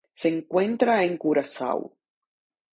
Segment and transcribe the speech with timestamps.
[0.15, 1.95] Se encuentra en Curazao.